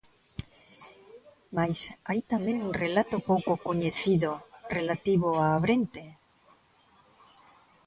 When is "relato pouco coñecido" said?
2.83-4.31